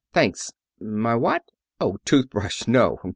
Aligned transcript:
Thanks. 0.13 0.51
My 0.79 1.13
what? 1.13 1.43
Oh, 1.79 1.97
toothbrush. 2.05 2.65
No. 2.67 2.97